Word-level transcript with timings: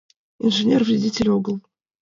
Инженер 0.39 0.81
вредитель 0.83 1.29
огыл. 1.29 1.57